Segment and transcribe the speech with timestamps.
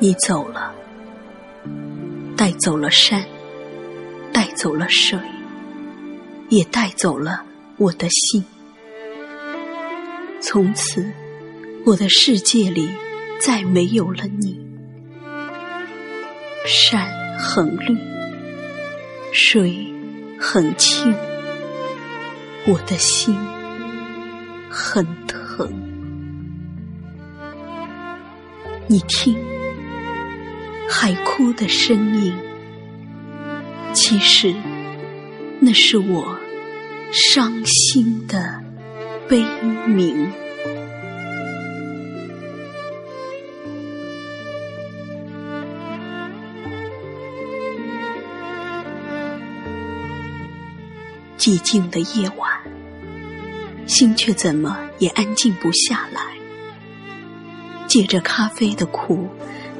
[0.00, 0.74] 你走了，
[2.36, 3.24] 带走了山，
[4.32, 5.18] 带走了水，
[6.48, 7.44] 也带走了
[7.78, 8.44] 我的心。
[10.40, 11.10] 从此，
[11.86, 12.90] 我的世界里
[13.40, 14.60] 再没有了你。
[16.66, 17.08] 山
[17.38, 17.96] 很绿，
[19.32, 19.86] 水
[20.38, 21.14] 很清，
[22.66, 23.34] 我的心
[24.68, 25.72] 很疼。
[28.86, 29.53] 你听。
[30.88, 32.32] 海哭的声音，
[33.92, 34.54] 其实
[35.60, 36.38] 那是我
[37.12, 38.62] 伤心的
[39.28, 39.44] 悲
[39.86, 40.32] 鸣。
[51.36, 52.48] 寂静的夜晚，
[53.86, 56.20] 心却怎么也安静不下来。
[57.86, 59.28] 借着咖啡的苦。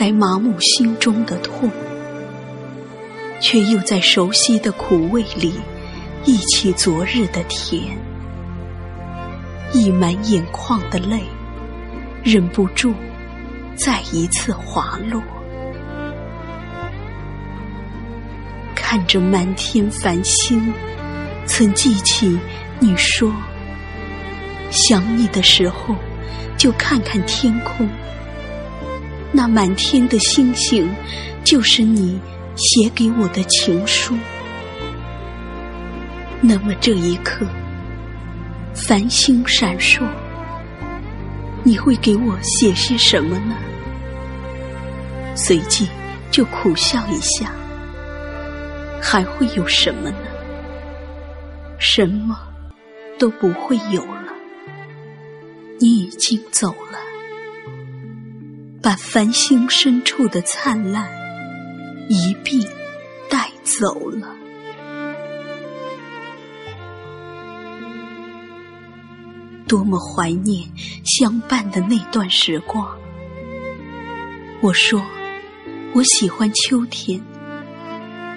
[0.00, 1.70] 来麻木心中的痛，
[3.38, 5.52] 却又在熟悉的苦味里
[6.24, 7.82] 忆起昨日的甜，
[9.74, 11.20] 溢满眼眶的泪，
[12.24, 12.94] 忍不住
[13.76, 15.22] 再一次滑落。
[18.74, 20.72] 看着满天繁星，
[21.44, 22.38] 曾记起
[22.78, 23.30] 你说，
[24.70, 25.94] 想你的时候，
[26.56, 27.86] 就看看天空。
[29.32, 30.88] 那满天的星星，
[31.44, 32.18] 就是你
[32.56, 34.14] 写给我的情书。
[36.40, 37.46] 那么这一刻，
[38.74, 40.02] 繁星闪烁，
[41.62, 43.54] 你会给我写些什么呢？
[45.34, 45.86] 随即
[46.30, 47.52] 就苦笑一下，
[49.00, 50.26] 还会有什么呢？
[51.78, 52.36] 什么
[53.18, 54.32] 都不会有了，
[55.78, 56.98] 你已经走了。
[58.82, 61.06] 把繁星深处的灿烂
[62.08, 62.60] 一并
[63.28, 64.34] 带走了。
[69.68, 70.66] 多么怀念
[71.04, 72.98] 相伴的那段时光！
[74.62, 75.00] 我说，
[75.92, 77.20] 我喜欢秋天，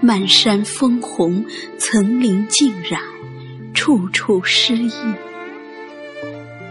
[0.00, 1.44] 满山枫红，
[1.78, 3.00] 层林尽染，
[3.74, 4.92] 处处诗意，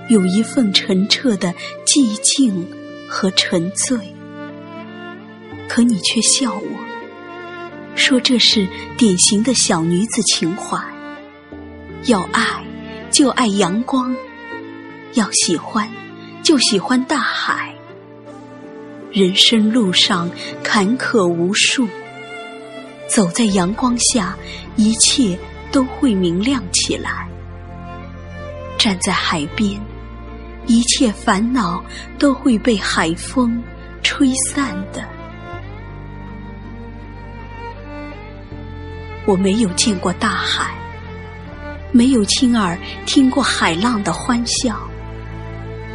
[0.09, 1.53] 有一份澄澈的
[1.85, 2.65] 寂静。
[3.17, 3.97] 和沉醉，
[5.69, 8.67] 可你却笑我，说这是
[8.97, 10.77] 典型的小女子情怀。
[12.07, 12.43] 要爱
[13.09, 14.13] 就爱阳光，
[15.13, 15.89] 要喜欢
[16.43, 17.73] 就喜欢大海。
[19.13, 20.29] 人生路上
[20.61, 21.87] 坎坷无数，
[23.07, 24.37] 走在阳光下，
[24.75, 25.39] 一切
[25.71, 27.29] 都会明亮起来。
[28.77, 29.79] 站在海边。
[30.67, 31.83] 一切烦恼
[32.17, 33.61] 都会被海风
[34.01, 35.03] 吹散的。
[39.27, 40.73] 我没有见过大海，
[41.91, 44.77] 没有亲耳听过海浪的欢笑，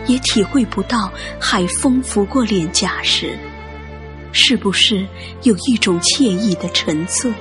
[0.07, 3.39] 也体会不到海风拂过脸颊时，
[4.33, 5.07] 是不是
[5.43, 7.33] 有一种惬意的沉醉，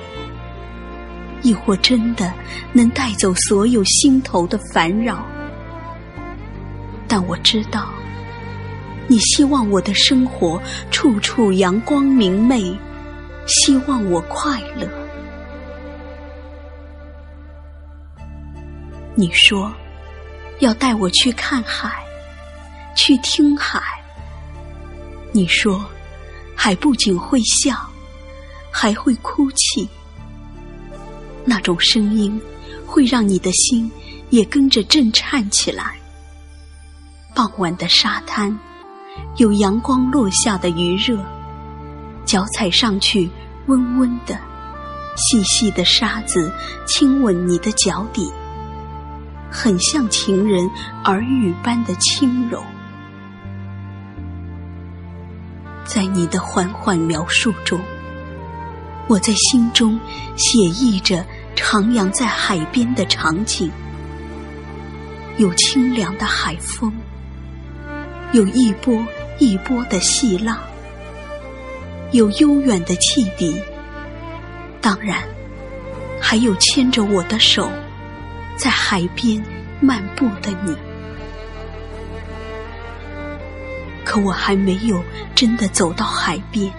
[1.42, 2.32] 亦或真的
[2.72, 5.26] 能带走所有心头的烦扰。
[7.10, 7.90] 但我知道，
[9.08, 10.62] 你希望我的生活
[10.92, 12.72] 处处阳光明媚，
[13.48, 14.88] 希望我快乐。
[19.16, 19.74] 你说
[20.60, 22.04] 要带我去看海，
[22.94, 23.82] 去听海。
[25.32, 25.84] 你说
[26.54, 27.74] 海不仅会笑，
[28.70, 29.88] 还会哭泣。
[31.44, 32.40] 那种声音
[32.86, 33.90] 会让你的心
[34.30, 35.99] 也跟着震颤起来。
[37.34, 38.58] 傍晚的沙滩，
[39.36, 41.18] 有阳光落下的余热，
[42.24, 43.30] 脚踩上去
[43.66, 44.38] 温温的，
[45.16, 46.52] 细细的沙子
[46.86, 48.30] 亲吻你的脚底，
[49.50, 50.68] 很像情人
[51.04, 52.62] 耳语般的轻柔。
[55.84, 57.80] 在你的缓缓描述中，
[59.08, 59.98] 我在心中
[60.36, 61.24] 写意着
[61.56, 63.70] 徜徉在海边的场景，
[65.36, 66.92] 有清凉的海风。
[68.32, 69.04] 有一波
[69.38, 70.56] 一波的细浪，
[72.12, 73.60] 有悠远的汽笛，
[74.80, 75.24] 当然，
[76.20, 77.68] 还有牵着我的手
[78.56, 79.42] 在海边
[79.80, 80.76] 漫步的你。
[84.04, 85.02] 可我还没有
[85.34, 86.72] 真的走到海边，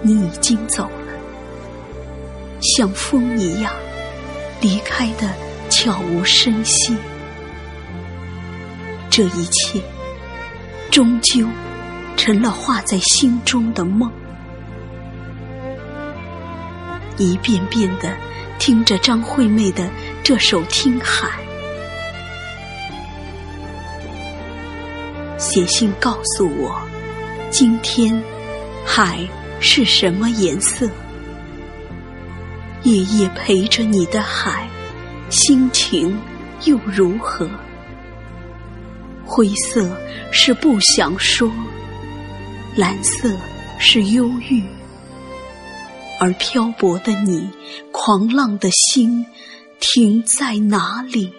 [0.00, 1.12] 你已经走了，
[2.60, 3.72] 像风一样
[4.60, 5.32] 离开的
[5.70, 6.96] 悄无声息。
[9.10, 9.82] 这一切，
[10.92, 11.48] 终究
[12.18, 14.12] 成了画在心中的梦。
[17.16, 18.14] 一遍遍的
[18.58, 19.88] 听着张惠妹的
[20.22, 21.30] 这首《听海》，
[25.38, 26.78] 写信告诉我，
[27.50, 28.22] 今天
[28.84, 29.26] 海
[29.60, 30.86] 是什么颜色？
[32.82, 34.68] 夜夜陪着你的海，
[35.30, 36.18] 心情
[36.64, 37.48] 又如何？
[39.34, 39.98] 灰色
[40.30, 41.50] 是不想说，
[42.76, 43.34] 蓝色
[43.78, 44.62] 是忧郁，
[46.20, 47.48] 而漂泊的你，
[47.90, 49.24] 狂浪的心
[49.80, 51.32] 停在哪里？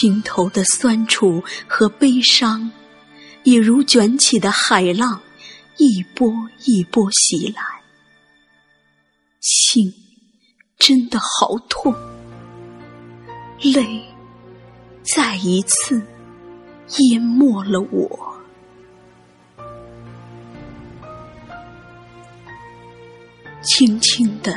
[0.00, 2.72] 心头的酸楚和悲伤，
[3.44, 5.20] 也如卷起的海浪，
[5.76, 6.28] 一波
[6.64, 7.62] 一波袭来，
[9.40, 10.07] 心。
[10.78, 11.94] 真的好痛，
[13.74, 14.00] 泪
[15.02, 16.00] 再一次
[17.10, 18.36] 淹没了我。
[23.60, 24.56] 轻轻的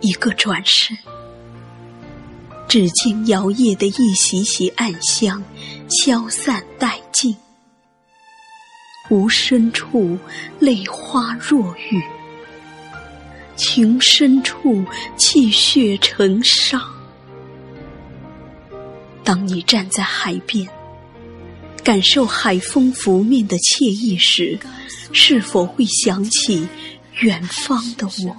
[0.00, 0.94] 一个转身，
[2.68, 5.42] 只见摇曳的一袭袭暗香
[5.88, 7.34] 消散殆尽，
[9.08, 10.18] 无声处
[10.58, 12.02] 泪花若雨。
[13.60, 14.82] 情深处，
[15.18, 16.80] 泣血成伤。
[19.22, 20.66] 当你站在海边，
[21.84, 24.58] 感受海风拂面的惬意时，
[25.12, 26.66] 是否会想起
[27.20, 28.34] 远方的我？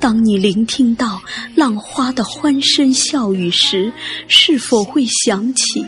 [0.00, 1.22] 当你聆听到
[1.54, 3.92] 浪花的欢声笑语时，
[4.26, 5.86] 是否会想起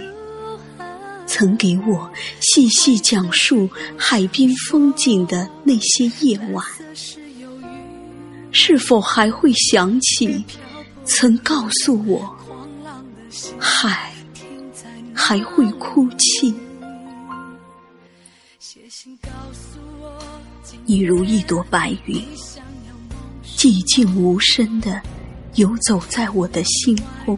[1.26, 2.08] 曾给我
[2.40, 6.64] 细细讲述海边风景的那些夜晚？
[8.56, 10.44] 是否还会想起
[11.04, 12.34] 曾告诉我，
[13.58, 14.12] 海
[15.12, 16.54] 还会哭泣？
[20.86, 22.24] 你如一朵白云，
[23.44, 25.02] 寂静无声的
[25.56, 26.96] 游走在我的心
[27.26, 27.36] 后，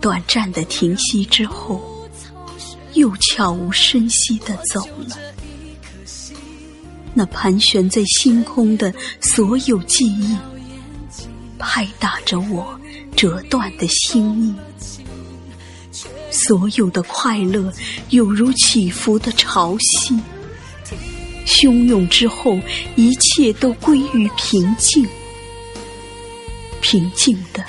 [0.00, 2.08] 短暂的停息之后，
[2.94, 5.16] 又悄无声息的走了。
[7.20, 8.90] 那盘旋在星空的
[9.20, 10.34] 所有记忆，
[11.58, 12.80] 拍打着我
[13.14, 14.54] 折断的心意。
[16.30, 17.70] 所有的快乐，
[18.08, 20.18] 有如起伏的潮汐，
[21.44, 22.58] 汹涌之后，
[22.96, 25.06] 一切都归于平静。
[26.80, 27.62] 平静的，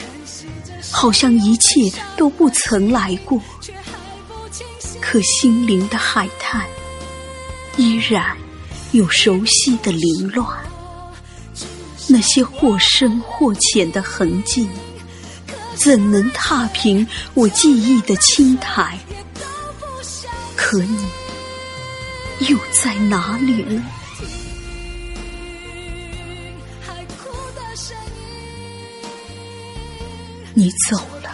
[0.89, 3.37] 好像一切都不曾来过。
[5.01, 6.65] 可心灵的海滩，
[7.75, 8.37] 依然。
[8.91, 10.45] 有熟悉的凌乱，
[12.09, 14.67] 那些或深或浅的痕迹，
[15.75, 18.99] 怎能踏平我记忆的青苔？
[20.57, 21.07] 可你
[22.49, 23.81] 又在哪里呢？
[30.53, 31.33] 你走了，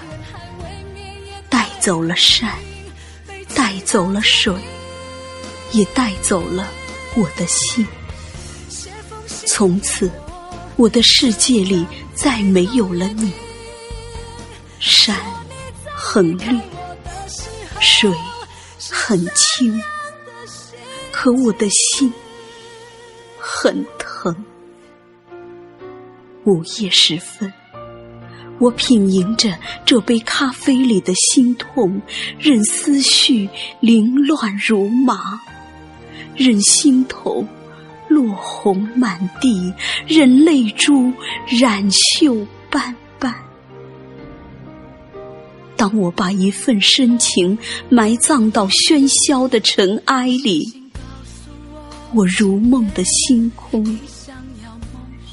[1.50, 2.54] 带走了山，
[3.56, 4.54] 带走了水，
[5.72, 6.68] 也带走了。
[7.18, 7.84] 我的心，
[9.48, 10.12] 从此，
[10.76, 11.84] 我的世界里
[12.14, 13.32] 再没有了你。
[14.80, 15.18] 山
[15.84, 16.60] 很绿，
[17.80, 18.14] 水
[18.92, 19.82] 很清，
[21.12, 22.14] 可我的心
[23.40, 24.46] 很疼。
[26.44, 27.52] 午夜时分，
[28.60, 32.00] 我品饮着这杯咖啡里的心痛，
[32.38, 35.42] 任思绪凌乱如麻。
[36.38, 37.46] 任心头
[38.08, 39.74] 落红满地，
[40.08, 41.12] 任泪珠
[41.60, 43.34] 染袖斑斑。
[45.76, 47.58] 当我把一份深情
[47.90, 50.64] 埋葬到喧嚣的尘埃里，
[52.14, 54.00] 我如梦的星空，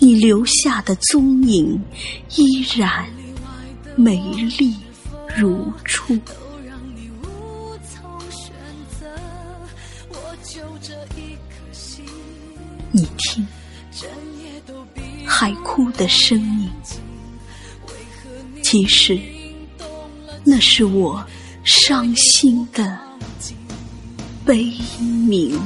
[0.01, 1.81] 你留下的踪影
[2.37, 3.07] 依然
[3.95, 4.17] 美
[4.59, 4.75] 丽
[5.37, 6.19] 如初。
[12.93, 13.47] 你听，
[15.27, 16.71] 海哭的声音，
[18.63, 19.19] 其实
[20.45, 21.25] 那是我
[21.65, 22.99] 伤心的
[24.45, 24.73] 悲
[25.27, 25.59] 鸣。